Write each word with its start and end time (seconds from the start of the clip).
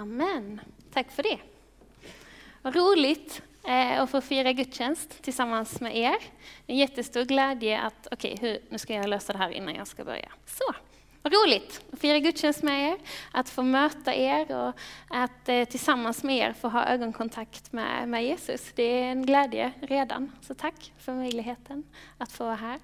Amen. 0.00 0.60
Tack 0.92 1.10
för 1.10 1.22
det. 1.22 1.38
Vad 2.62 2.76
roligt 2.76 3.42
eh, 3.68 4.00
att 4.00 4.10
få 4.10 4.20
fira 4.20 4.52
gudstjänst 4.52 5.22
tillsammans 5.22 5.80
med 5.80 5.96
er. 5.96 6.16
En 6.66 6.76
jättestor 6.76 7.24
glädje 7.24 7.80
att, 7.80 8.08
okej, 8.10 8.34
okay, 8.34 8.58
nu 8.68 8.78
ska 8.78 8.94
jag 8.94 9.08
lösa 9.08 9.32
det 9.32 9.38
här 9.38 9.50
innan 9.50 9.74
jag 9.74 9.86
ska 9.86 10.04
börja. 10.04 10.32
Så, 10.46 10.74
vad 11.22 11.32
roligt 11.32 11.84
att 11.92 12.00
fira 12.00 12.18
gudstjänst 12.18 12.62
med 12.62 12.92
er, 12.92 12.98
att 13.32 13.48
få 13.48 13.62
möta 13.62 14.14
er 14.14 14.56
och 14.56 14.74
att 15.08 15.48
eh, 15.48 15.64
tillsammans 15.64 16.22
med 16.22 16.36
er 16.36 16.52
få 16.52 16.68
ha 16.68 16.86
ögonkontakt 16.86 17.72
med, 17.72 18.08
med 18.08 18.24
Jesus. 18.24 18.72
Det 18.74 18.82
är 18.82 19.04
en 19.04 19.26
glädje 19.26 19.72
redan, 19.80 20.32
så 20.42 20.54
tack 20.54 20.92
för 20.98 21.14
möjligheten 21.14 21.84
att 22.18 22.32
få 22.32 22.44
vara 22.44 22.56
här. 22.56 22.80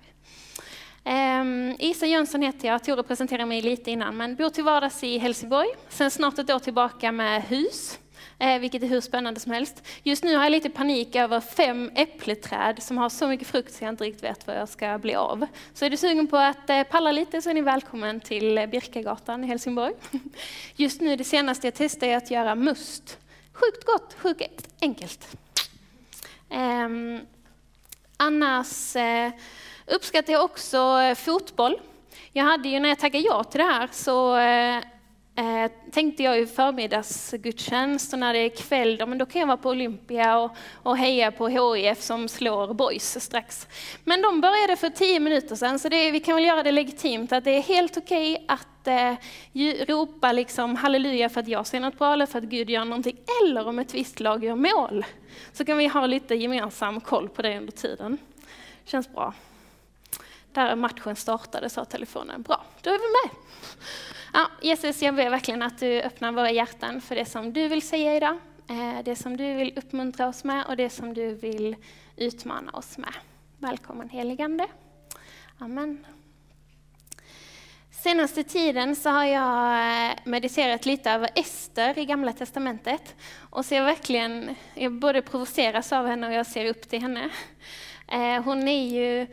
Um, 1.07 1.77
Isa 1.79 2.07
Jönsson 2.07 2.43
heter 2.43 2.69
jag, 2.69 2.85
Tore 2.85 3.03
presenterade 3.03 3.47
mig 3.47 3.63
lite 3.63 3.91
innan, 3.91 4.17
men 4.17 4.37
bor 4.37 4.51
till 4.51 4.65
vardags 4.65 5.05
i 5.05 5.19
Helsingborg. 5.19 5.69
Sen 5.89 6.11
snart 6.11 6.39
ett 6.39 6.51
år 6.51 6.59
tillbaka 6.59 7.13
med 7.13 7.43
hus, 7.43 7.99
eh, 8.39 8.59
vilket 8.59 8.83
är 8.83 8.87
hur 8.87 9.01
spännande 9.01 9.41
som 9.41 9.53
helst. 9.53 9.83
Just 10.03 10.25
nu 10.25 10.37
har 10.37 10.43
jag 10.43 10.51
lite 10.51 10.71
panik 10.71 11.17
över 11.17 11.41
fem 11.41 11.91
äppleträd 11.95 12.83
som 12.83 12.99
har 12.99 13.09
så 13.09 13.29
mycket 13.29 13.49
frukt 13.49 13.75
så 13.75 13.85
jag 13.85 13.93
inte 13.93 14.05
riktigt 14.05 14.25
vet 14.25 14.47
vad 14.47 14.57
jag 14.57 14.69
ska 14.69 14.99
bli 14.99 15.15
av. 15.15 15.47
Så 15.75 15.85
är 15.85 15.91
du 15.91 15.97
sugen 15.97 16.27
på 16.27 16.37
att 16.37 16.71
eh, 16.71 16.83
palla 16.83 17.13
lite 17.13 17.43
så 17.43 17.51
är 17.51 17.55
ni 17.55 17.61
välkommen 17.61 18.21
till 18.21 18.59
eh, 18.59 18.67
Birkagatan 18.67 19.45
i 19.45 19.47
Helsingborg. 19.47 19.95
Just 20.77 21.01
nu, 21.01 21.17
det 21.17 21.25
senaste 21.25 21.67
jag 21.67 21.75
testar 21.75 22.07
är 22.07 22.17
att 22.17 22.31
göra 22.31 22.55
must. 22.55 23.19
Sjukt 23.53 23.85
gott, 23.85 24.17
sjukt 24.19 24.69
enkelt. 24.81 25.37
Um, 26.51 27.21
annars 28.17 28.97
eh, 28.97 29.31
uppskattar 29.87 30.33
jag 30.33 30.45
också 30.45 30.77
eh, 30.77 31.15
fotboll. 31.15 31.81
Jag 32.33 32.45
hade 32.45 32.69
ju 32.69 32.81
när 32.81 32.89
jag 32.89 32.99
tackade 32.99 33.25
ja 33.25 33.45
till 33.45 33.61
det 33.61 33.67
här 33.67 33.89
så 33.93 34.37
eh, 34.37 34.77
eh, 35.37 35.71
tänkte 35.93 36.23
jag 36.23 36.39
ju 36.39 36.47
förmiddagsgudstjänst 36.47 38.13
och 38.13 38.19
när 38.19 38.33
det 38.33 38.39
är 38.39 38.49
kväll, 38.49 38.97
då, 38.97 39.07
men 39.07 39.19
då 39.19 39.27
kan 39.27 39.41
jag 39.41 39.47
vara 39.47 39.57
på 39.57 39.71
Olympia 39.71 40.39
och, 40.39 40.51
och 40.83 40.99
heja 40.99 41.31
på 41.33 41.49
HIF 41.49 42.03
som 42.03 42.29
slår 42.29 42.75
Boys 42.75 43.25
strax. 43.25 43.69
Men 44.05 44.23
de 44.23 44.41
började 44.41 44.77
för 44.77 44.89
tio 44.89 45.21
minuter 45.21 45.57
sedan 45.57 45.79
så 45.79 45.89
det, 45.89 46.11
vi 46.11 46.21
kan 46.21 46.35
väl 46.35 46.45
göra 46.45 46.63
det 46.63 46.73
legitimt 46.73 47.33
att 47.33 47.45
det 47.45 47.51
är 47.51 47.63
helt 47.63 47.97
okej 47.97 48.33
okay 48.33 48.45
att 48.49 48.87
eh, 48.87 49.85
ropa 49.85 50.33
liksom 50.33 50.77
halleluja 50.77 51.29
för 51.29 51.41
att 51.41 51.49
jag 51.49 51.67
ser 51.67 51.81
något 51.81 51.99
bra 51.99 52.13
eller 52.13 52.27
för 52.27 52.39
att 52.39 52.45
Gud 52.45 52.71
gör 52.71 52.85
någonting 52.85 53.17
eller 53.43 53.69
om 53.69 53.79
ett 53.79 53.95
visst 53.95 54.21
lag 54.21 54.45
gör 54.45 54.57
mål. 54.57 55.05
Så 55.53 55.65
kan 55.65 55.79
vi 55.79 55.87
ha 55.87 56.07
lite 56.07 56.35
gemensam 56.35 57.01
koll 57.01 57.29
på 57.29 57.43
det 57.43 57.59
under 57.59 57.73
tiden. 57.73 58.19
Känns 58.85 59.13
bra. 59.13 59.35
Där 60.57 60.77
matchen 60.77 61.17
startade 61.17 61.71
sa 61.71 61.85
telefonen. 61.85 62.43
Bra, 62.43 62.65
då 62.83 62.91
är 62.91 62.95
vi 62.95 63.29
med. 63.29 63.37
Ja, 64.33 64.51
Jesus, 64.63 65.03
jag 65.03 65.15
ber 65.15 65.31
verkligen 65.31 65.63
att 65.63 65.79
du 65.79 66.03
öppnar 66.03 66.33
våra 66.33 66.51
hjärtan 66.51 67.01
för 67.01 67.15
det 67.15 67.25
som 67.25 67.53
du 67.53 67.69
vill 67.69 67.83
säga 67.83 68.17
idag. 68.17 68.39
Eh, 68.69 69.05
det 69.05 69.17
som 69.17 69.37
du 69.37 69.55
vill 69.55 69.79
uppmuntra 69.79 70.29
oss 70.29 70.45
med 70.45 70.67
och 70.67 70.77
det 70.77 70.91
som 70.91 71.15
du 71.15 71.35
vill 71.35 71.77
utmana 72.17 72.73
oss 72.73 72.99
med. 72.99 73.13
Välkommen 73.59 74.09
heligande. 74.09 74.67
Amen. 75.59 76.07
Senaste 77.91 78.43
tiden 78.43 78.97
så 78.97 79.11
har 79.11 79.25
jag 79.25 80.11
eh, 80.11 80.17
mediterat 80.25 80.87
lite 80.87 81.11
över 81.11 81.31
Ester 81.35 81.99
i 81.99 82.05
Gamla 82.05 82.33
Testamentet. 82.33 83.15
Och 83.51 83.65
så 83.65 83.75
jag 83.75 83.85
verkligen, 83.85 84.55
jag 84.75 84.93
både 84.93 85.23
provoceras 85.23 85.93
av 85.93 86.07
henne 86.07 86.27
och 86.27 86.33
jag 86.33 86.47
ser 86.47 86.65
upp 86.65 86.89
till 86.89 87.01
henne. 87.01 87.31
Eh, 88.09 88.43
hon 88.43 88.69
är 88.69 88.89
ju 88.89 89.27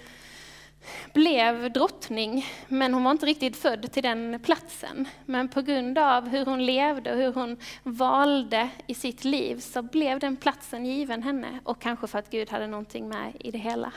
blev 1.14 1.72
drottning, 1.72 2.46
men 2.68 2.94
hon 2.94 3.04
var 3.04 3.12
inte 3.12 3.26
riktigt 3.26 3.58
född 3.58 3.92
till 3.92 4.04
den 4.04 4.40
platsen. 4.44 5.08
Men 5.26 5.50
på 5.50 5.62
grund 5.62 5.98
av 5.98 6.28
hur 6.28 6.46
hon 6.46 6.66
levde 6.66 7.12
och 7.12 7.18
hur 7.18 7.34
hon 7.34 7.58
valde 7.84 8.70
i 8.88 8.94
sitt 8.94 9.26
liv 9.26 9.60
så 9.60 9.82
blev 9.82 10.20
den 10.20 10.36
platsen 10.36 10.86
given 10.86 11.24
henne. 11.24 11.60
Och 11.64 11.82
kanske 11.82 12.08
för 12.08 12.20
att 12.20 12.30
Gud 12.30 12.50
hade 12.50 12.68
någonting 12.68 13.10
med 13.10 13.34
i 13.40 13.52
det 13.52 13.58
hela. 13.58 13.92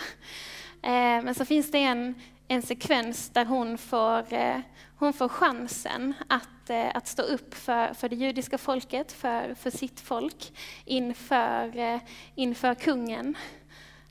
Eh, 0.83 1.23
men 1.23 1.35
så 1.35 1.45
finns 1.45 1.71
det 1.71 1.79
en, 1.79 2.15
en 2.49 2.63
sekvens 2.63 3.31
där 3.31 3.45
hon 3.45 3.79
får, 3.79 4.33
eh, 4.33 4.59
hon 4.99 5.13
får 5.13 5.29
chansen 5.29 6.15
att, 6.29 6.71
eh, 6.71 6.87
att 6.95 7.07
stå 7.07 7.23
upp 7.23 7.55
för, 7.55 7.95
för 7.95 8.09
det 8.09 8.17
judiska 8.17 8.59
folket, 8.59 9.13
för, 9.13 9.55
för 9.55 9.71
sitt 9.71 10.01
folk, 10.01 10.53
inför, 10.85 12.01
inför 12.35 12.75
kungen. 12.75 13.37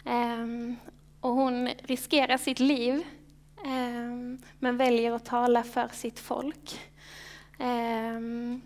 Ehm, 0.06 0.78
och 1.26 1.32
hon 1.32 1.68
riskerar 1.68 2.38
sitt 2.38 2.60
liv, 2.60 3.04
ehm, 3.66 4.42
men 4.60 4.78
väljer 4.78 5.12
att 5.12 5.26
tala 5.26 5.64
för 5.64 5.88
sitt 5.88 6.20
folk. 6.20 6.80
Ehm, 7.60 8.62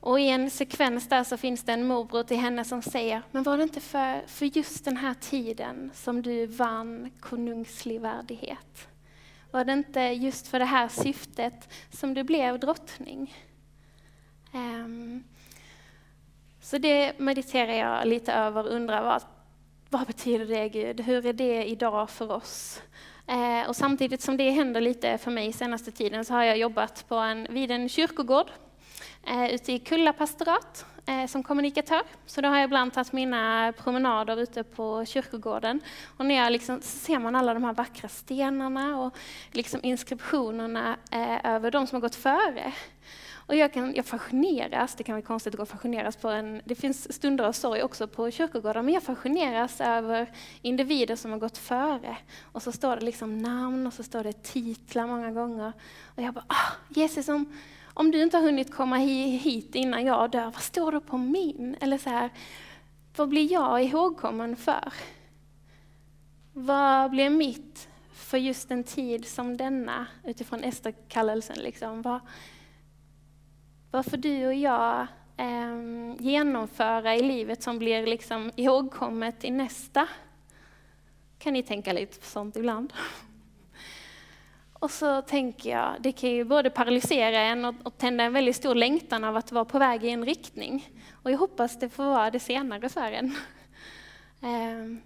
och 0.00 0.20
i 0.20 0.28
en 0.28 0.50
sekvens 0.50 1.08
där 1.08 1.24
så 1.24 1.36
finns 1.36 1.62
det 1.62 1.72
en 1.72 1.86
morbror 1.86 2.22
till 2.22 2.36
henne 2.36 2.64
som 2.64 2.82
säger, 2.82 3.22
men 3.30 3.42
var 3.42 3.56
det 3.56 3.62
inte 3.62 3.80
för, 3.80 4.22
för 4.26 4.56
just 4.56 4.84
den 4.84 4.96
här 4.96 5.14
tiden 5.14 5.90
som 5.94 6.22
du 6.22 6.46
vann 6.46 7.10
konungslig 7.20 8.00
värdighet? 8.00 8.88
Var 9.50 9.64
det 9.64 9.72
inte 9.72 10.00
just 10.00 10.48
för 10.48 10.58
det 10.58 10.64
här 10.64 10.88
syftet 10.88 11.68
som 11.90 12.14
du 12.14 12.22
blev 12.22 12.58
drottning? 12.58 13.34
Um, 14.52 15.24
så 16.60 16.78
det 16.78 17.18
mediterar 17.18 17.72
jag 17.72 18.06
lite 18.06 18.32
över 18.32 18.64
och 18.64 18.70
undrar 18.70 19.02
vad, 19.02 19.22
vad 19.98 20.06
betyder 20.06 20.46
det 20.46 20.68
Gud? 20.68 21.00
Hur 21.00 21.26
är 21.26 21.32
det 21.32 21.64
idag 21.64 22.10
för 22.10 22.32
oss? 22.32 22.82
Eh, 23.26 23.68
och 23.68 23.76
samtidigt 23.76 24.20
som 24.20 24.36
det 24.36 24.50
händer 24.50 24.80
lite 24.80 25.18
för 25.18 25.30
mig 25.30 25.52
senaste 25.52 25.90
tiden 25.90 26.24
så 26.24 26.34
har 26.34 26.42
jag 26.42 26.58
jobbat 26.58 27.04
på 27.08 27.14
en, 27.14 27.46
vid 27.50 27.70
en 27.70 27.88
kyrkogård 27.88 28.50
eh, 29.26 29.54
ute 29.54 29.72
i 29.72 29.78
Kulla 29.78 30.12
pastorat 30.12 30.86
eh, 31.06 31.26
som 31.26 31.42
kommunikatör. 31.42 32.02
Så 32.26 32.40
då 32.40 32.48
har 32.48 32.56
jag 32.56 32.64
ibland 32.64 32.92
tagit 32.92 33.12
mina 33.12 33.72
promenader 33.72 34.40
ute 34.40 34.64
på 34.64 35.04
kyrkogården. 35.04 35.80
Och 36.16 36.26
när 36.26 36.34
jag 36.34 36.52
liksom, 36.52 36.80
så 36.80 36.98
ser 36.98 37.18
man 37.18 37.36
alla 37.36 37.54
de 37.54 37.64
här 37.64 37.74
vackra 37.74 38.08
stenarna 38.08 39.00
och 39.00 39.16
liksom 39.52 39.80
inskriptionerna 39.82 40.96
eh, 41.10 41.54
över 41.54 41.70
de 41.70 41.86
som 41.86 41.96
har 41.96 42.00
gått 42.00 42.14
före. 42.14 42.72
Och 43.46 43.56
jag, 43.56 43.72
kan, 43.72 43.94
jag 43.94 44.06
fascineras, 44.06 44.94
det 44.94 45.04
kan 45.04 45.14
vara 45.14 45.26
konstigt 45.26 45.54
att 45.54 45.58
gå 45.58 45.66
fascineras 45.66 46.16
på 46.16 46.28
en, 46.28 46.62
det 46.64 46.74
finns 46.74 47.12
stunder 47.12 47.44
av 47.44 47.52
sorg 47.52 47.82
också 47.82 48.06
på 48.06 48.30
kyrkogårdar, 48.30 48.82
men 48.82 48.94
jag 48.94 49.02
fascineras 49.02 49.80
över 49.80 50.30
individer 50.62 51.16
som 51.16 51.30
har 51.30 51.38
gått 51.38 51.58
före. 51.58 52.16
Och 52.42 52.62
så 52.62 52.72
står 52.72 52.96
det 52.96 53.04
liksom 53.04 53.38
namn 53.38 53.86
och 53.86 53.92
så 53.92 54.02
står 54.02 54.24
det 54.24 54.42
titlar 54.42 55.06
många 55.06 55.30
gånger. 55.30 55.72
Och 56.04 56.22
jag 56.22 56.34
bara, 56.34 56.44
ah, 56.48 56.72
Jesus 56.88 57.28
om, 57.28 57.52
om 57.94 58.10
du 58.10 58.22
inte 58.22 58.36
har 58.36 58.44
hunnit 58.44 58.74
komma 58.74 58.96
hit 58.96 59.74
innan 59.74 60.04
jag 60.04 60.30
dör, 60.30 60.44
vad 60.44 60.62
står 60.62 60.92
det 60.92 61.00
på 61.00 61.18
min? 61.18 61.76
Eller 61.80 61.98
så 61.98 62.10
här, 62.10 62.30
vad 63.16 63.28
blir 63.28 63.52
jag 63.52 63.84
ihågkommen 63.84 64.56
för? 64.56 64.92
Vad 66.52 67.10
blir 67.10 67.30
mitt 67.30 67.88
för 68.12 68.38
just 68.38 68.70
en 68.70 68.84
tid 68.84 69.26
som 69.26 69.56
denna, 69.56 70.06
utifrån 70.24 70.64
esterkallelsen? 70.64 71.56
Liksom? 71.56 72.02
Vad, 72.02 72.20
vad 73.94 74.06
får 74.06 74.16
du 74.16 74.46
och 74.46 74.54
jag 74.54 75.06
eh, 75.36 76.14
genomföra 76.18 77.14
i 77.14 77.22
livet 77.22 77.62
som 77.62 77.78
blir 77.78 78.06
liksom 78.06 78.50
ihågkommet 78.56 79.44
i 79.44 79.50
nästa? 79.50 80.08
Kan 81.38 81.52
ni 81.52 81.62
tänka 81.62 81.92
lite 81.92 82.20
på 82.20 82.26
sånt 82.26 82.56
ibland? 82.56 82.92
Och 84.72 84.90
så 84.90 85.22
tänker 85.22 85.70
jag, 85.70 85.96
det 86.00 86.12
kan 86.12 86.30
ju 86.30 86.44
både 86.44 86.70
paralysera 86.70 87.38
en 87.38 87.64
och, 87.64 87.74
och 87.82 87.98
tända 87.98 88.24
en 88.24 88.32
väldigt 88.32 88.56
stor 88.56 88.74
längtan 88.74 89.24
av 89.24 89.36
att 89.36 89.52
vara 89.52 89.64
på 89.64 89.78
väg 89.78 90.04
i 90.04 90.10
en 90.10 90.24
riktning. 90.24 90.88
Och 91.22 91.30
jag 91.30 91.38
hoppas 91.38 91.78
det 91.78 91.88
får 91.88 92.04
vara 92.04 92.30
det 92.30 92.40
senare 92.40 92.88
för 92.88 93.12
en. 93.12 93.36
Eh, 94.42 94.98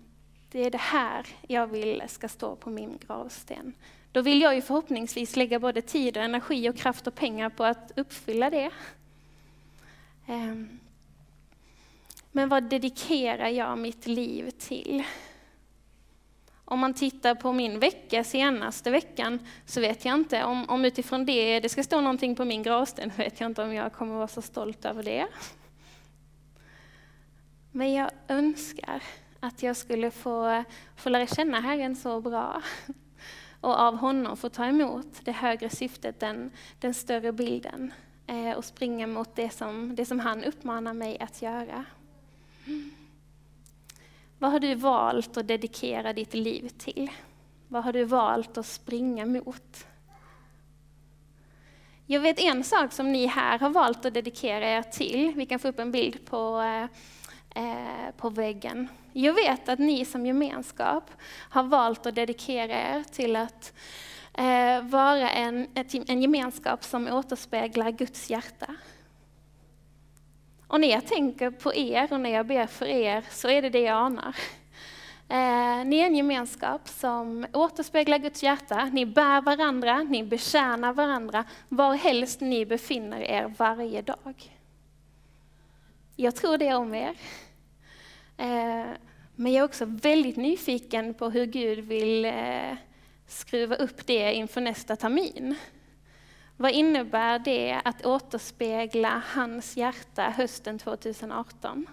det 0.50 0.66
är 0.66 0.70
det 0.70 0.81
här 0.81 1.26
jag 1.47 1.66
vill 1.66 2.03
ska 2.06 2.28
stå 2.28 2.56
på 2.56 2.70
min 2.70 2.99
gravsten. 3.06 3.75
Då 4.12 4.22
vill 4.22 4.41
jag 4.41 4.54
ju 4.54 4.62
förhoppningsvis 4.62 5.36
lägga 5.36 5.58
både 5.58 5.82
tid 5.82 6.16
och 6.16 6.22
energi 6.22 6.70
och 6.70 6.76
kraft 6.76 7.06
och 7.06 7.14
pengar 7.14 7.50
på 7.50 7.64
att 7.64 7.92
uppfylla 7.96 8.50
det. 8.50 8.70
Ehm. 10.26 10.78
Men 12.32 12.49
vad 12.49 12.62
dedikerar 12.62 13.49
jag 13.49 13.78
mitt 13.78 14.06
liv 14.06 14.50
till? 14.50 15.05
Om 16.64 16.78
man 16.78 16.94
tittar 16.94 17.34
på 17.34 17.52
min 17.52 17.81
vecka 17.81 18.25
senaste 18.25 18.90
veckan 18.90 19.38
så 19.66 19.81
vet 19.81 20.05
jag 20.05 20.14
inte 20.14 20.44
om, 20.44 20.69
om 20.69 20.84
utifrån 20.84 21.26
det, 21.26 21.60
det 21.60 21.69
ska 21.69 21.82
stå 21.82 22.00
någonting 22.00 22.37
på 22.37 22.44
min 22.44 22.62
gravsten, 22.62 23.12
vet 23.16 23.40
jag 23.40 23.50
inte 23.50 23.62
om 23.62 23.75
jag 23.75 23.93
kommer 23.93 24.14
vara 24.14 24.28
så 24.28 24.43
stolt 24.43 24.84
över 24.84 25.02
det. 25.02 25.26
Men 27.72 27.93
jag 27.93 28.10
önskar 28.28 29.02
att 29.40 29.62
jag 29.62 29.76
skulle 29.76 30.10
få, 30.10 30.64
få 30.96 31.08
lära 31.08 31.26
känna 31.26 31.60
Herren 31.60 31.96
så 31.96 32.20
bra 32.20 32.62
och 33.60 33.78
av 33.81 33.96
honom 33.96 34.37
få 34.37 34.49
ta 34.49 34.66
emot 34.66 35.20
det 35.25 35.32
högre 35.32 35.70
syftet, 35.70 36.20
den, 36.20 36.50
den 36.81 36.94
större 36.94 37.32
bilden 37.32 37.93
eh, 38.26 38.52
och 38.52 38.64
springa 38.64 39.06
mot 39.06 39.37
det 39.37 39.50
som, 39.50 39.94
det 39.94 40.05
som 40.05 40.20
han 40.20 40.44
uppmanar 40.44 40.94
mig 40.94 41.19
att 41.20 41.43
göra. 41.43 41.84
Vad 44.38 44.52
har 44.52 44.60
du 44.60 44.75
valt 44.75 45.37
att 45.37 45.49
dedikera 45.49 46.12
ditt 46.12 46.34
liv 46.34 46.69
till? 46.69 47.10
Vad 47.69 47.84
har 47.84 47.93
du 47.93 48.05
valt 48.05 48.58
att 48.58 48.66
springa 48.66 49.26
mot? 49.26 49.87
Jag 52.06 52.20
vet 52.20 52.40
en 52.40 52.64
sak 52.64 52.93
som 52.93 53.12
ni 53.12 53.26
här 53.26 53.58
har 53.58 53.70
valt 53.70 54.05
att 54.05 54.14
dedikera 54.14 54.69
er 54.69 54.82
till. 54.82 55.32
Vi 55.37 55.46
kan 55.46 55.58
få 55.58 55.69
upp 55.69 55.78
en 55.78 55.93
bild 55.93 56.26
på, 56.26 56.60
eh, 56.60 56.87
Eh, 57.58 58.10
på 58.16 58.31
väggen. 58.31 58.88
Jag 59.12 59.32
vet 59.32 59.69
att 59.69 59.78
ni 59.78 60.05
som 60.05 60.26
gemenskap 60.26 61.10
har 61.50 61.62
valt 61.62 62.06
att 62.06 62.14
dedikera 62.14 62.72
er 62.72 63.02
till 63.02 63.37
att 63.37 63.72
eh, 64.34 64.82
vara 64.82 65.31
en, 65.31 65.66
en 66.06 66.22
gemenskap 66.22 66.84
som 66.84 67.08
återspeglar 67.08 67.90
Guds 67.90 68.31
hjärta. 68.31 68.75
Och 70.66 70.81
när 70.81 70.88
jag 70.88 71.06
tänker 71.06 71.50
på 71.50 71.75
er 71.75 72.12
och 72.12 72.20
när 72.20 72.31
jag 72.31 72.46
ber 72.46 72.66
för 72.66 72.87
er 72.87 73.25
så 73.31 73.49
är 73.49 73.62
det 73.62 73.70
det 73.70 73.81
jag 73.81 73.96
anar. 73.96 74.37
Eh, 75.28 75.84
ni 75.84 75.99
är 75.99 76.06
en 76.06 76.16
gemenskap 76.16 76.88
som 76.88 77.46
återspeglar 77.52 78.19
Guds 78.19 78.43
hjärta. 78.43 78.84
Ni 78.84 79.06
bär 79.06 79.40
varandra, 79.40 80.02
ni 80.02 80.25
betjänar 80.25 80.93
varandra 80.93 81.44
var 81.69 81.94
helst 81.94 82.40
ni 82.40 82.66
befinner 82.66 83.20
er 83.20 83.55
varje 83.58 84.02
dag. 84.02 84.58
Jag 86.16 86.37
tror 86.37 86.58
det 86.58 86.75
om 86.75 86.94
er. 86.94 87.16
Eh, 88.38 88.87
men 89.37 89.52
jag 89.52 89.61
är 89.61 89.64
också 89.64 89.85
väldigt 89.85 90.37
nyfiken 90.37 91.14
på 91.14 91.31
hur 91.31 91.46
Gud 91.46 91.79
vill 91.79 92.25
eh, 92.25 92.76
skruva 93.26 93.76
upp 93.76 94.06
det 94.06 94.35
inför 94.35 94.61
nästa 94.61 94.96
termin. 94.96 95.55
Vad 96.56 96.70
innebär 96.70 97.38
det 97.38 97.81
att 97.85 98.06
återspegla 98.06 99.23
hans 99.26 99.76
hjärta 99.76 100.23
hösten 100.23 100.79
2018? 100.79 101.87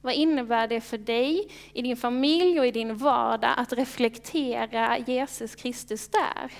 Vad 0.00 0.14
innebär 0.14 0.68
det 0.68 0.80
för 0.80 0.98
dig, 0.98 1.50
i 1.72 1.82
din 1.82 1.96
familj 1.96 2.60
och 2.60 2.66
i 2.66 2.70
din 2.70 2.96
vardag 2.96 3.54
att 3.56 3.72
reflektera 3.72 4.98
Jesus 4.98 5.54
Kristus 5.54 6.08
där? 6.08 6.52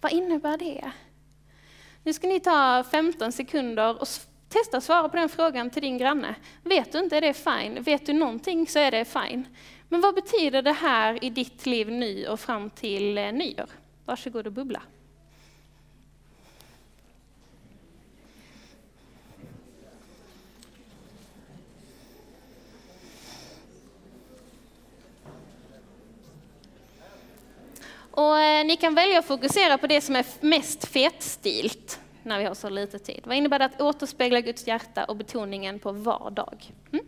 Vad 0.00 0.12
innebär 0.12 0.58
det? 0.58 0.90
Nu 2.02 2.12
ska 2.12 2.26
ni 2.26 2.40
ta 2.40 2.84
15 2.90 3.32
sekunder 3.32 4.00
och 4.00 4.08
testa 4.58 4.76
att 4.76 4.84
svara 4.84 5.08
på 5.08 5.16
den 5.16 5.28
frågan 5.28 5.70
till 5.70 5.82
din 5.82 5.98
granne. 5.98 6.34
Vet 6.62 6.92
du 6.92 6.98
inte 6.98 7.16
är 7.16 7.20
det 7.20 7.34
fine. 7.34 7.82
Vet 7.82 8.06
du 8.06 8.12
någonting 8.12 8.66
så 8.66 8.78
är 8.78 8.90
det 8.90 9.04
fine. 9.04 9.46
Men 9.88 10.00
vad 10.00 10.14
betyder 10.14 10.62
det 10.62 10.72
här 10.72 11.24
i 11.24 11.30
ditt 11.30 11.66
liv 11.66 11.90
nu 11.90 12.26
och 12.26 12.40
fram 12.40 12.70
till 12.70 13.18
eh, 13.18 13.32
nyår? 13.32 13.66
Varsågod 14.04 14.46
och 14.46 14.52
bubbla. 14.52 14.82
Och 28.10 28.38
eh, 28.38 28.66
ni 28.66 28.76
kan 28.76 28.94
välja 28.94 29.18
att 29.18 29.26
fokusera 29.26 29.78
på 29.78 29.86
det 29.86 30.00
som 30.00 30.16
är 30.16 30.26
mest 30.40 30.88
fetstilt 30.88 32.00
när 32.26 32.38
vi 32.38 32.44
har 32.44 32.54
så 32.54 32.68
lite 32.68 32.98
tid. 32.98 33.20
Vad 33.24 33.36
innebär 33.36 33.58
det 33.58 33.64
att 33.64 33.80
återspegla 33.80 34.40
Guds 34.40 34.66
hjärta 34.66 35.04
och 35.04 35.16
betoningen 35.16 35.78
på 35.78 35.92
vardag? 35.92 36.72
Mm? 36.92 37.05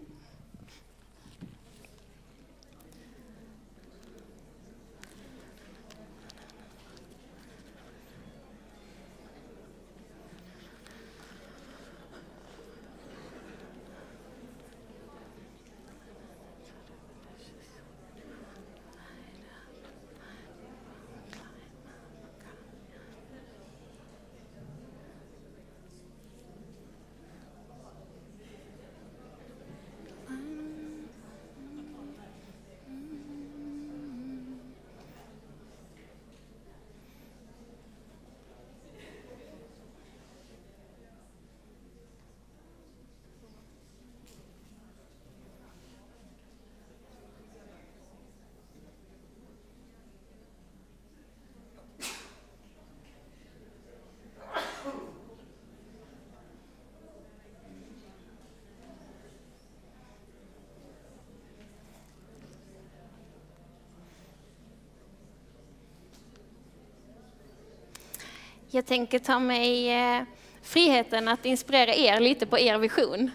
Jag 68.70 68.86
tänker 68.86 69.18
ta 69.18 69.38
mig 69.38 69.90
eh, 69.90 70.22
friheten 70.62 71.28
att 71.28 71.46
inspirera 71.46 71.94
er 71.94 72.20
lite 72.20 72.46
på 72.46 72.58
er 72.58 72.78
vision. 72.78 73.30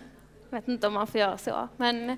Jag 0.50 0.58
vet 0.58 0.68
inte 0.68 0.88
om 0.88 0.94
man 0.94 1.08
får 1.08 1.20
göra 1.20 1.38
så, 1.38 1.68
men 1.78 2.10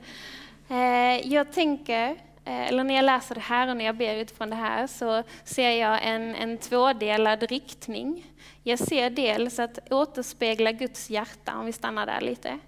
eh, 0.69 1.27
jag 1.33 1.51
tänker, 1.51 2.09
eh, 2.45 2.67
eller 2.67 2.83
när 2.83 2.95
jag 2.95 3.06
läser 3.06 3.35
det 3.35 3.41
här 3.41 3.67
och 3.67 3.77
när 3.77 3.85
jag 3.85 3.95
ber 3.95 4.15
utifrån 4.15 4.50
det 4.50 4.56
här, 4.56 4.88
så 4.88 5.23
ser 5.44 5.69
jag 5.69 6.00
en, 6.03 6.35
en 6.35 6.57
tvådelad 6.57 7.44
riktning. 7.44 8.25
Jag 8.63 8.79
ser 8.79 9.09
dels 9.09 9.59
att 9.59 9.91
återspegla 9.91 10.71
Guds 10.71 11.09
hjärta, 11.09 11.57
om 11.57 11.65
vi 11.65 11.71
stannar 11.71 12.06
där 12.06 12.21
lite. 12.21 12.59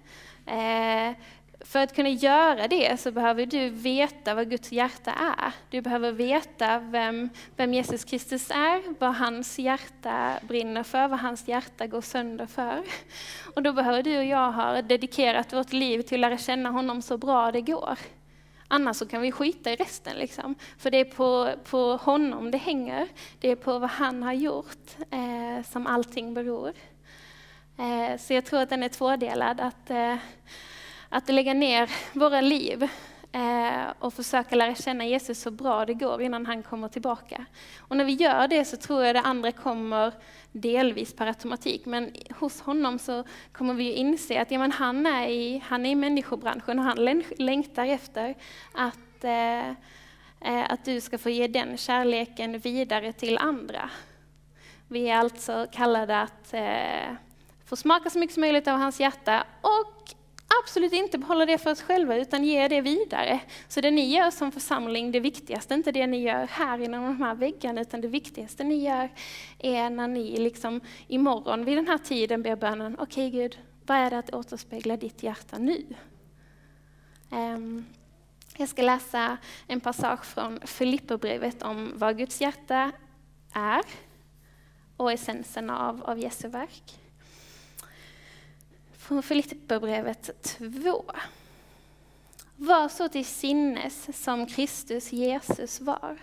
För 1.68 1.78
att 1.78 1.94
kunna 1.94 2.08
göra 2.08 2.68
det 2.68 3.00
så 3.00 3.12
behöver 3.12 3.46
du 3.46 3.68
veta 3.68 4.34
vad 4.34 4.50
Guds 4.50 4.72
hjärta 4.72 5.12
är. 5.12 5.52
Du 5.70 5.80
behöver 5.80 6.12
veta 6.12 6.78
vem, 6.78 7.30
vem 7.56 7.74
Jesus 7.74 8.04
Kristus 8.04 8.50
är, 8.50 8.94
vad 8.98 9.14
hans 9.14 9.58
hjärta 9.58 10.38
brinner 10.42 10.82
för, 10.82 11.08
vad 11.08 11.18
hans 11.18 11.48
hjärta 11.48 11.86
går 11.86 12.00
sönder 12.00 12.46
för. 12.46 12.82
Och 13.54 13.62
då 13.62 13.72
behöver 13.72 14.02
du 14.02 14.18
och 14.18 14.24
jag 14.24 14.52
ha 14.52 14.82
dedikerat 14.82 15.52
vårt 15.52 15.72
liv 15.72 16.02
till 16.02 16.24
att 16.24 16.30
lära 16.30 16.38
känna 16.38 16.70
honom 16.70 17.02
så 17.02 17.16
bra 17.16 17.52
det 17.52 17.60
går. 17.60 17.98
Annars 18.68 18.96
så 18.96 19.06
kan 19.06 19.22
vi 19.22 19.32
skita 19.32 19.72
i 19.72 19.76
resten. 19.76 20.16
Liksom. 20.16 20.54
För 20.78 20.90
det 20.90 20.98
är 20.98 21.04
på, 21.04 21.50
på 21.70 21.96
honom 21.96 22.50
det 22.50 22.58
hänger. 22.58 23.08
Det 23.40 23.50
är 23.50 23.56
på 23.56 23.78
vad 23.78 23.90
han 23.90 24.22
har 24.22 24.32
gjort 24.32 24.96
eh, 25.10 25.64
som 25.70 25.86
allting 25.86 26.34
beror. 26.34 26.72
Eh, 27.78 28.18
så 28.18 28.34
jag 28.34 28.44
tror 28.44 28.60
att 28.60 28.70
den 28.70 28.82
är 28.82 28.88
tvådelad. 28.88 29.60
Att, 29.60 29.90
eh, 29.90 30.16
att 31.08 31.28
lägga 31.28 31.54
ner 31.54 31.90
våra 32.12 32.40
liv 32.40 32.88
eh, 33.32 33.86
och 33.98 34.14
försöka 34.14 34.56
lära 34.56 34.74
känna 34.74 35.06
Jesus 35.06 35.40
så 35.40 35.50
bra 35.50 35.86
det 35.86 35.94
går 35.94 36.22
innan 36.22 36.46
han 36.46 36.62
kommer 36.62 36.88
tillbaka. 36.88 37.44
Och 37.78 37.96
när 37.96 38.04
vi 38.04 38.12
gör 38.12 38.48
det 38.48 38.64
så 38.64 38.76
tror 38.76 39.04
jag 39.04 39.14
det 39.14 39.20
andra 39.20 39.52
kommer 39.52 40.12
delvis 40.52 41.16
per 41.16 41.26
automatik, 41.26 41.86
men 41.86 42.12
hos 42.38 42.60
honom 42.60 42.98
så 42.98 43.24
kommer 43.52 43.74
vi 43.74 43.84
ju 43.84 43.92
inse 43.92 44.42
att 44.42 44.50
ja, 44.50 44.58
men 44.58 44.72
han, 44.72 45.06
är 45.06 45.28
i, 45.28 45.62
han 45.66 45.86
är 45.86 45.90
i 45.90 45.94
människobranschen 45.94 46.78
och 46.78 46.84
han 46.84 47.22
längtar 47.38 47.86
efter 47.86 48.34
att, 48.74 49.24
eh, 49.24 49.68
eh, 50.40 50.72
att 50.72 50.84
du 50.84 51.00
ska 51.00 51.18
få 51.18 51.30
ge 51.30 51.46
den 51.46 51.76
kärleken 51.76 52.58
vidare 52.58 53.12
till 53.12 53.38
andra. 53.38 53.90
Vi 54.88 55.08
är 55.08 55.16
alltså 55.16 55.66
kallade 55.72 56.20
att 56.20 56.54
eh, 56.54 57.14
få 57.64 57.76
smaka 57.76 58.10
så 58.10 58.18
mycket 58.18 58.34
som 58.34 58.40
möjligt 58.40 58.68
av 58.68 58.78
hans 58.78 59.00
hjärta 59.00 59.44
och 59.60 60.14
absolut 60.64 60.92
inte 60.92 61.18
behålla 61.18 61.46
det 61.46 61.58
för 61.58 61.70
oss 61.70 61.82
själva, 61.82 62.16
utan 62.16 62.44
ge 62.44 62.68
det 62.68 62.80
vidare. 62.80 63.40
Så 63.68 63.80
det 63.80 63.90
ni 63.90 64.16
gör 64.16 64.30
som 64.30 64.52
församling, 64.52 65.12
det 65.12 65.20
viktigaste 65.20 65.74
är 65.74 65.76
inte 65.76 65.92
det 65.92 66.06
ni 66.06 66.22
gör 66.22 66.46
här 66.46 66.78
inom 66.78 67.04
de 67.04 67.22
här 67.22 67.34
väggarna, 67.34 67.80
utan 67.80 68.00
det 68.00 68.08
viktigaste 68.08 68.64
ni 68.64 68.84
gör 68.84 69.08
är 69.58 69.90
när 69.90 70.08
ni 70.08 70.36
liksom 70.36 70.80
imorgon 71.08 71.64
vid 71.64 71.78
den 71.78 71.88
här 71.88 71.98
tiden 71.98 72.42
ber 72.42 72.56
bönen, 72.56 72.96
okej 72.98 73.28
okay, 73.28 73.40
Gud, 73.40 73.58
vad 73.86 73.96
är 73.96 74.10
det 74.10 74.18
att 74.18 74.34
återspegla 74.34 74.96
ditt 74.96 75.22
hjärta 75.22 75.58
nu? 75.58 75.84
Um, 77.30 77.86
jag 78.56 78.68
ska 78.68 78.82
läsa 78.82 79.36
en 79.66 79.80
passage 79.80 80.24
från 80.24 80.60
Filipperbrevet 80.64 81.62
om 81.62 81.92
vad 81.94 82.18
Guds 82.18 82.40
hjärta 82.40 82.92
är 83.52 83.82
och 84.96 85.12
essensen 85.12 85.70
av, 85.70 86.02
av 86.04 86.18
Jesu 86.18 86.48
verk 86.48 86.98
från 89.08 89.22
Filipperbrevet 89.22 90.30
2. 90.42 91.04
Var 92.56 92.88
så 92.88 93.08
till 93.08 93.24
sinnes 93.24 94.22
som 94.24 94.46
Kristus 94.46 95.12
Jesus 95.12 95.80
var. 95.80 96.18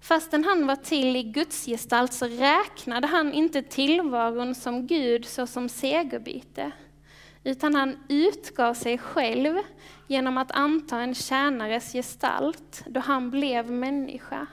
Fastän 0.00 0.44
han 0.44 0.66
var 0.66 0.76
till 0.76 1.16
i 1.16 1.22
Guds 1.22 1.66
gestalt 1.66 2.12
så 2.12 2.26
räknade 2.26 3.06
han 3.06 3.32
inte 3.32 3.62
tillvaron 3.62 4.54
som 4.54 4.86
Gud 4.86 5.24
såsom 5.24 5.68
segerbyte, 5.68 6.72
utan 7.44 7.74
han 7.74 7.98
utgav 8.08 8.74
sig 8.74 8.98
själv 8.98 9.58
genom 10.06 10.38
att 10.38 10.50
anta 10.52 11.00
en 11.00 11.14
tjänares 11.14 11.92
gestalt 11.92 12.84
då 12.86 13.00
han 13.00 13.30
blev 13.30 13.70
människa. 13.70 14.46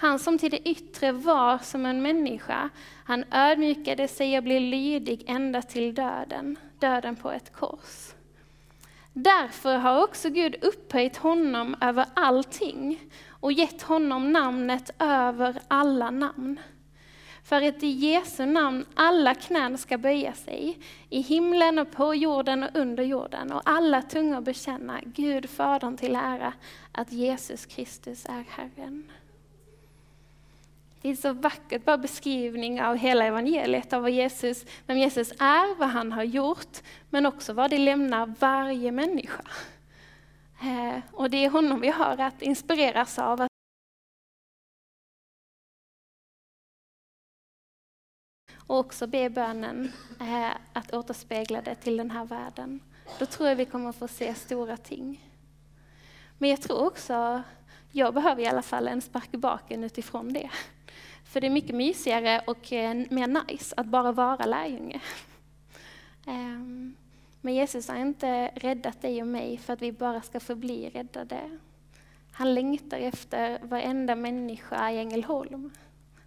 Han 0.00 0.18
som 0.18 0.38
till 0.38 0.50
det 0.50 0.68
yttre 0.68 1.12
var 1.12 1.58
som 1.58 1.86
en 1.86 2.02
människa, 2.02 2.70
han 3.04 3.24
ödmjukade 3.30 4.08
sig 4.08 4.38
och 4.38 4.44
blev 4.44 4.62
lydig 4.62 5.24
ända 5.26 5.62
till 5.62 5.94
döden, 5.94 6.58
döden 6.78 7.16
på 7.16 7.30
ett 7.30 7.52
kors. 7.52 8.14
Därför 9.12 9.76
har 9.76 10.02
också 10.02 10.30
Gud 10.30 10.56
upphöjt 10.62 11.16
honom 11.16 11.76
över 11.80 12.06
allting 12.14 13.00
och 13.28 13.52
gett 13.52 13.82
honom 13.82 14.32
namnet 14.32 14.90
över 14.98 15.60
alla 15.68 16.10
namn. 16.10 16.60
För 17.44 17.62
att 17.62 17.82
i 17.82 17.86
Jesu 17.86 18.46
namn 18.46 18.84
alla 18.94 19.34
knän 19.34 19.78
ska 19.78 19.98
böja 19.98 20.32
sig, 20.32 20.78
i 21.08 21.20
himlen 21.20 21.78
och 21.78 21.92
på 21.92 22.14
jorden 22.14 22.62
och 22.62 22.70
under 22.74 23.02
jorden, 23.02 23.52
och 23.52 23.62
alla 23.64 24.02
tungor 24.02 24.40
bekänna 24.40 25.00
Gud 25.04 25.50
Fadern 25.50 25.96
till 25.96 26.16
ära, 26.16 26.52
att 26.92 27.12
Jesus 27.12 27.66
Kristus 27.66 28.26
är 28.26 28.44
Herren. 28.48 29.10
Det 31.02 31.08
är 31.08 31.14
så 31.14 31.32
vackert, 31.32 31.84
bara 31.84 31.98
beskrivning 31.98 32.82
av 32.82 32.96
hela 32.96 33.24
evangeliet, 33.24 33.92
av 33.92 34.02
vad 34.02 34.10
Jesus, 34.10 34.64
vem 34.86 34.98
Jesus 34.98 35.32
är, 35.32 35.74
vad 35.74 35.88
han 35.88 36.12
har 36.12 36.24
gjort, 36.24 36.82
men 37.10 37.26
också 37.26 37.52
vad 37.52 37.70
det 37.70 37.78
lämnar 37.78 38.26
varje 38.26 38.92
människa. 38.92 39.44
Eh, 40.62 41.00
och 41.12 41.30
det 41.30 41.44
är 41.44 41.50
honom 41.50 41.80
vi 41.80 41.88
har 41.88 42.20
att 42.20 42.42
inspireras 42.42 43.18
av. 43.18 43.46
Och 48.66 48.78
också 48.78 49.06
be 49.06 49.30
bönen 49.30 49.92
eh, 50.20 50.50
att 50.72 50.94
återspegla 50.94 51.62
det 51.62 51.74
till 51.74 51.96
den 51.96 52.10
här 52.10 52.24
världen. 52.24 52.80
Då 53.18 53.26
tror 53.26 53.48
jag 53.48 53.56
vi 53.56 53.64
kommer 53.64 53.92
få 53.92 54.08
se 54.08 54.34
stora 54.34 54.76
ting. 54.76 55.30
Men 56.38 56.50
jag 56.50 56.60
tror 56.60 56.86
också, 56.86 57.42
jag 57.92 58.14
behöver 58.14 58.42
i 58.42 58.46
alla 58.46 58.62
fall 58.62 58.88
en 58.88 59.00
spark 59.00 59.28
i 59.32 59.36
baken 59.36 59.84
utifrån 59.84 60.32
det. 60.32 60.50
För 61.24 61.40
det 61.40 61.46
är 61.46 61.50
mycket 61.50 61.76
mysigare 61.76 62.42
och 62.46 62.72
eh, 62.72 62.94
mer 62.94 63.46
nice 63.48 63.74
att 63.76 63.86
bara 63.86 64.12
vara 64.12 64.46
lärjunge. 64.46 65.00
Ehm, 66.26 66.96
men 67.40 67.54
Jesus 67.54 67.88
har 67.88 67.96
inte 67.96 68.50
räddat 68.54 69.02
dig 69.02 69.22
och 69.22 69.28
mig 69.28 69.58
för 69.58 69.72
att 69.72 69.82
vi 69.82 69.92
bara 69.92 70.22
ska 70.22 70.40
förbli 70.40 70.90
räddade. 70.90 71.58
Han 72.32 72.54
längtar 72.54 72.98
efter 72.98 73.58
varenda 73.62 74.14
människa 74.14 74.90
i 74.90 74.98
Ängelholm. 74.98 75.70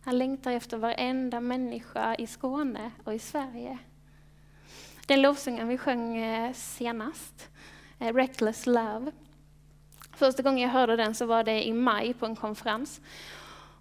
Han 0.03 0.17
längtar 0.17 0.51
efter 0.51 0.77
varenda 0.77 1.39
människa 1.41 2.15
i 2.15 2.27
Skåne 2.27 2.91
och 3.03 3.13
i 3.13 3.20
Sverige. 3.20 3.77
Den 5.05 5.22
lovsången 5.22 5.67
vi 5.67 5.77
sjöng 5.77 6.17
eh, 6.17 6.53
senast, 6.53 7.50
eh, 8.00 8.13
Reckless 8.13 8.65
Love. 8.65 9.12
Första 10.15 10.43
gången 10.43 10.60
jag 10.60 10.70
hörde 10.70 10.96
den 10.96 11.15
så 11.15 11.25
var 11.25 11.43
det 11.43 11.67
i 11.67 11.74
maj 11.74 12.13
på 12.13 12.25
en 12.25 12.36
konferens. 12.36 13.01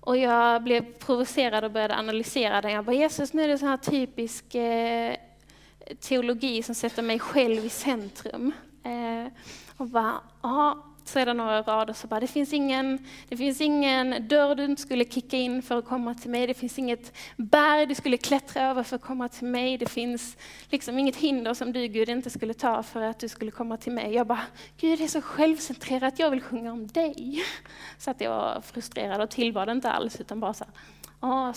Och 0.01 0.17
jag 0.17 0.63
blev 0.63 0.93
provocerad 0.93 1.65
och 1.65 1.71
började 1.71 1.97
analysera 1.97 2.61
den. 2.61 2.73
Jag 2.73 2.85
bara, 2.85 2.97
Jesus 2.97 3.33
nu 3.33 3.43
är 3.43 3.49
det 3.49 3.59
så 3.59 3.67
här 3.67 3.77
typisk 3.77 4.55
eh, 4.55 5.17
teologi 6.01 6.63
som 6.63 6.75
sätter 6.75 7.03
mig 7.03 7.19
själv 7.19 7.65
i 7.65 7.69
centrum. 7.69 8.53
Eh, 8.85 9.33
och 9.77 9.87
bara, 9.87 10.21
ja, 10.43 10.85
så 11.05 11.19
är 11.19 11.27
det 11.27 11.33
några 11.33 11.63
rader 11.63 11.93
så 11.93 12.07
bara, 12.07 12.21
det 12.21 12.27
finns, 12.27 12.53
ingen, 12.53 13.07
det 13.29 13.37
finns 13.37 13.61
ingen 13.61 14.29
dörr 14.29 14.55
du 14.55 14.65
inte 14.65 14.83
skulle 14.83 15.05
kicka 15.05 15.37
in 15.37 15.63
för 15.63 15.79
att 15.79 15.85
komma 15.85 16.15
till 16.15 16.31
mig. 16.31 16.47
Det 16.47 16.55
finns 16.55 16.79
inget 16.79 17.13
berg 17.37 17.87
du 17.87 17.95
skulle 17.95 18.17
klättra 18.17 18.63
över 18.63 18.83
för 18.83 18.97
att 18.97 19.03
komma 19.03 19.29
till 19.29 19.47
mig. 19.47 19.79
Det 19.79 19.87
finns 19.87 20.37
liksom 20.71 20.99
inget 20.99 21.17
hinder 21.17 21.55
som 21.55 21.73
du 21.73 21.87
Gud 21.87 22.09
inte 22.09 22.31
skulle 22.31 22.55
ta 22.55 22.83
för 22.83 23.03
att 23.03 23.19
du 23.19 23.29
skulle 23.29 23.51
komma 23.51 23.77
till 23.77 23.93
mig. 23.93 24.15
Jag 24.15 24.27
bara, 24.27 24.43
Gud 24.77 24.99
det 24.99 25.05
är 25.05 25.09
så 25.09 25.23
självcentrerat, 25.23 26.19
jag 26.19 26.31
vill 26.31 26.41
sjunga 26.43 26.73
om 26.73 26.87
dig. 26.87 27.45
Så 27.99 28.11
att 28.11 28.21
jag 28.21 28.31
var 28.31 28.61
frustrerad 28.61 29.21
och 29.21 29.31
tillbad 29.31 29.69
inte 29.69 29.91
alls 29.91 30.21
utan 30.21 30.41
bara 30.41 30.55
så 30.55 30.65
här, 31.21 31.55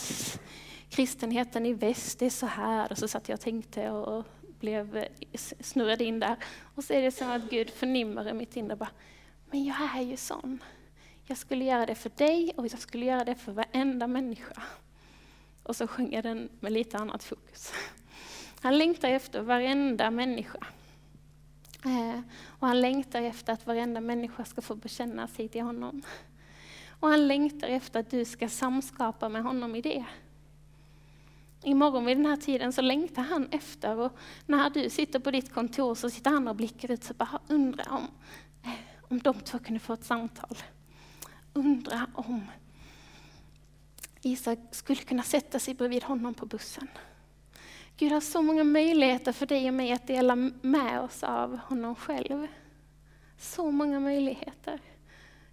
kristenheten 0.90 1.66
i 1.66 1.74
väst 1.74 2.22
är 2.22 2.30
så 2.30 2.46
här. 2.46 2.92
Och 2.92 2.98
så 2.98 3.08
satt 3.08 3.30
jag 3.30 3.36
och 3.36 3.42
tänkte 3.42 3.90
och 3.90 4.26
blev 4.60 4.98
eh, 4.98 5.08
snurrad 5.60 6.02
in 6.02 6.20
där. 6.20 6.36
Och 6.76 6.84
så 6.84 6.94
är 6.94 7.02
det 7.02 7.12
som 7.12 7.32
att 7.32 7.50
Gud 7.50 7.70
förnimmer 7.70 8.30
i 8.30 8.34
mitt 8.34 8.56
inre 8.56 8.76
bara, 8.76 8.90
men 9.56 9.66
jag 9.66 9.98
är 9.98 10.02
ju 10.02 10.18
sån. 10.18 10.64
Jag 11.26 11.38
skulle 11.38 11.66
göra 11.66 11.86
det 11.86 11.96
för 11.96 12.10
dig 12.10 12.54
och 12.58 12.68
jag 12.68 12.80
skulle 12.80 13.06
göra 13.06 13.24
det 13.24 13.36
för 13.36 13.52
varenda 13.52 14.08
människa. 14.08 14.64
Och 15.64 15.76
så 15.76 15.88
sjunger 15.88 16.24
den 16.24 16.50
med 16.60 16.72
lite 16.72 16.98
annat 16.98 17.24
fokus. 17.24 17.74
Han 18.62 18.78
längtar 18.78 19.10
efter 19.10 19.42
varenda 19.42 20.12
människa. 20.12 20.68
Eh, 21.86 22.22
och 22.48 22.68
han 22.68 22.82
längtar 22.82 23.22
efter 23.22 23.54
att 23.54 23.68
varenda 23.68 24.02
människa 24.02 24.46
ska 24.46 24.62
få 24.62 24.76
bekänna 24.76 25.28
sig 25.28 25.48
till 25.48 25.62
honom. 25.62 26.02
Och 27.00 27.10
han 27.10 27.28
längtar 27.28 27.68
efter 27.68 28.00
att 28.00 28.12
du 28.12 28.26
ska 28.26 28.50
samskapa 28.50 29.30
med 29.30 29.44
honom 29.44 29.76
i 29.76 29.82
det. 29.82 30.06
Imorgon 31.64 32.06
vid 32.06 32.18
den 32.18 32.26
här 32.26 32.38
tiden 32.38 32.74
så 32.74 32.82
längtar 32.82 33.22
han 33.22 33.48
efter 33.52 33.98
och 33.98 34.18
när 34.46 34.70
du 34.70 34.90
sitter 34.90 35.20
på 35.20 35.32
ditt 35.32 35.54
kontor 35.54 35.96
så 35.96 36.10
sitter 36.10 36.32
han 36.32 36.48
och 36.48 36.56
blickar 36.56 36.92
ut 36.92 37.10
och 37.10 37.16
bara 37.16 37.40
undrar 37.48 37.92
om 37.92 38.08
om 39.08 39.20
de 39.20 39.40
två 39.40 39.60
kunde 39.60 39.80
få 39.80 39.94
ett 39.94 40.04
samtal. 40.04 40.58
Undra 41.54 42.08
om 42.14 42.42
Isak 44.22 44.60
skulle 44.72 45.02
kunna 45.02 45.24
sätta 45.24 45.60
sig 45.60 45.74
bredvid 45.74 46.04
honom 46.04 46.34
på 46.34 46.46
bussen. 46.46 46.88
Gud 47.98 48.12
har 48.12 48.22
så 48.22 48.42
många 48.42 48.64
möjligheter 48.64 49.32
för 49.32 49.46
dig 49.46 49.68
och 49.68 49.74
mig 49.74 49.92
att 49.92 50.08
dela 50.08 50.36
med 50.62 51.00
oss 51.00 51.24
av 51.24 51.58
honom 51.58 51.96
själv. 51.96 52.48
Så 53.38 53.72
många 53.72 54.00
möjligheter. 54.00 54.80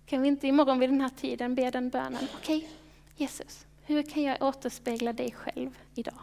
Kan 0.07 0.23
vi 0.23 0.29
inte 0.29 0.49
imorgon 0.49 0.79
vid 0.79 0.91
den 0.91 1.01
här 1.01 1.09
tiden 1.09 1.55
be 1.55 1.71
den 1.71 1.91
bönen, 1.91 2.29
okej 2.35 2.57
okay, 2.57 2.69
Jesus, 3.17 3.67
hur 3.83 4.03
kan 4.03 4.23
jag 4.23 4.43
återspegla 4.43 5.13
dig 5.13 5.33
själv 5.33 5.79
idag? 5.95 6.19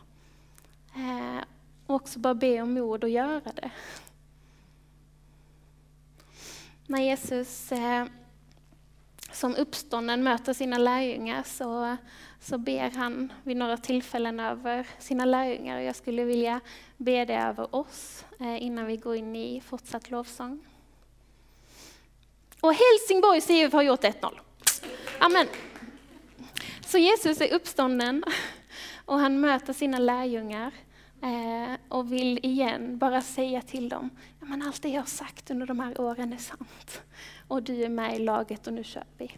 Eh, 0.96 1.44
och 1.86 1.96
också 1.96 2.20
bara 2.20 2.34
be 2.34 2.62
om 2.62 2.74
mod 2.74 3.04
att 3.04 3.12
göra 3.12 3.52
det 3.56 3.72
när 6.90 7.02
Jesus 7.02 7.72
eh, 7.72 8.06
som 9.32 9.56
uppstånden 9.56 10.24
möter 10.24 10.54
sina 10.54 10.78
lärjungar 10.78 11.44
så, 11.44 11.98
så 12.40 12.58
ber 12.58 12.90
han 12.90 13.34
vid 13.44 13.58
några 13.58 13.78
tillfällen 13.78 14.40
över 14.40 14.88
sina 15.00 15.26
lärjungar. 15.26 15.80
Jag 15.80 15.96
skulle 15.96 16.24
vilja 16.24 16.60
be 16.98 17.26
det 17.26 17.36
över 17.36 17.76
oss 17.76 18.26
eh, 18.40 18.64
innan 18.64 18.86
vi 18.86 18.98
går 18.98 19.16
in 19.16 19.36
i 19.36 19.62
fortsatt 19.62 20.12
lovsång. 20.12 20.66
Och 22.62 22.74
Helsingborgs 22.74 23.50
IF 23.50 23.74
har 23.74 23.82
gjort 23.82 24.04
1-0. 24.04 24.40
Amen. 25.20 25.48
Så 26.86 26.98
Jesus 26.98 27.42
är 27.42 27.54
uppstånden 27.54 28.24
och 29.06 29.20
han 29.20 29.42
möter 29.42 29.74
sina 29.74 30.00
lärjungar. 30.00 30.72
Eh, 31.22 31.78
och 31.90 32.12
vill 32.12 32.46
igen 32.46 32.98
bara 32.98 33.22
säga 33.22 33.62
till 33.62 33.90
dem, 33.90 34.10
ja, 34.40 34.46
men 34.46 34.62
allt 34.62 34.82
det 34.82 34.90
jag 34.90 35.02
har 35.02 35.08
sagt 35.08 35.52
under 35.52 35.66
de 35.68 35.80
här 35.80 36.02
åren 36.02 36.34
är 36.34 36.38
sant. 36.38 37.02
Och 37.48 37.64
du 37.64 37.84
är 37.84 37.90
med 37.90 38.16
i 38.16 38.20
laget 38.20 38.68
och 38.68 38.74
nu 38.74 38.84
kör 38.84 39.04
vi. 39.18 39.38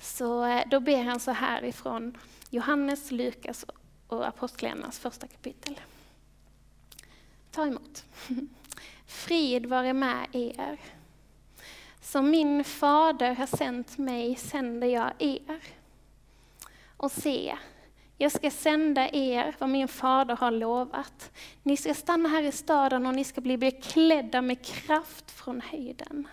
Så 0.00 0.44
eh, 0.44 0.62
då 0.70 0.80
ber 0.80 1.02
han 1.02 1.20
så 1.20 1.30
här 1.30 1.64
ifrån 1.64 2.18
Johannes, 2.50 3.10
Lukas 3.10 3.66
och 4.06 4.26
Apostlagärningarnas 4.26 4.98
första 4.98 5.26
kapitel. 5.26 5.80
Ta 7.50 7.66
emot. 7.66 8.04
Frid 9.06 9.66
vare 9.66 9.92
med 9.92 10.26
er. 10.32 10.80
Som 12.00 12.30
min 12.30 12.64
fader 12.64 13.34
har 13.34 13.46
sänt 13.46 13.98
mig 13.98 14.36
sänder 14.36 14.86
jag 14.86 15.12
er. 15.18 15.60
Och 16.96 17.12
se, 17.12 17.58
jag 18.18 18.32
ska 18.32 18.50
sända 18.50 19.08
er 19.12 19.54
vad 19.58 19.68
min 19.68 19.88
fader 19.88 20.36
har 20.36 20.50
lovat. 20.50 21.30
Ni 21.62 21.76
ska 21.76 21.94
stanna 21.94 22.28
här 22.28 22.42
i 22.42 22.52
staden 22.52 23.06
och 23.06 23.14
ni 23.14 23.24
ska 23.24 23.40
bli 23.40 23.56
beklädda 23.58 24.42
med 24.42 24.64
kraft 24.64 25.30
från 25.30 25.60
höjden. 25.60 26.28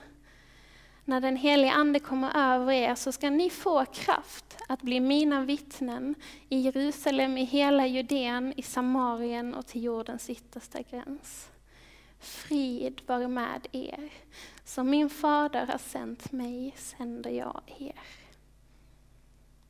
När 1.06 1.22
den 1.22 1.38
helige 1.38 1.72
Ande 1.72 2.00
kommer 2.00 2.54
över 2.54 2.74
er 2.74 2.96
så 2.96 3.12
ska 3.12 3.30
ni 3.30 3.50
få 3.50 3.86
kraft 3.86 4.58
att 4.68 4.82
bli 4.82 5.00
mina 5.00 5.42
vittnen 5.42 6.16
i 6.50 6.60
Jerusalem, 6.60 7.38
i 7.38 7.44
hela 7.44 7.88
Judeen, 7.88 8.54
i 8.58 8.62
Samarien 8.62 9.54
och 9.54 9.68
till 9.68 9.84
jordens 9.84 10.30
yttersta 10.30 10.82
gräns. 10.82 11.50
Frid 12.20 13.02
vare 13.06 13.28
med 13.28 13.68
er. 13.72 14.10
Som 14.66 14.90
min 14.90 15.10
fader 15.10 15.66
har 15.66 15.78
sänt 15.78 16.32
mig 16.32 16.74
sänder 16.78 17.30
jag 17.30 17.62
er. 17.80 18.23